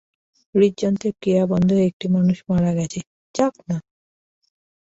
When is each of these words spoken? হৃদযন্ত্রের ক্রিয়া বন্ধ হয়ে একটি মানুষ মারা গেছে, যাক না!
হৃদযন্ত্রের 0.55 1.13
ক্রিয়া 1.21 1.43
বন্ধ 1.51 1.69
হয়ে 1.75 1.89
একটি 1.91 2.05
মানুষ 2.15 2.37
মারা 2.49 2.71
গেছে, 2.79 2.99
যাক 3.35 3.53
না! 3.69 3.77